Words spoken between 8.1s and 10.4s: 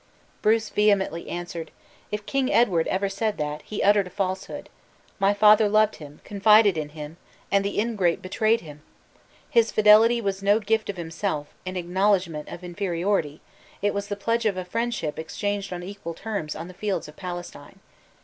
betrayed him! His fidelity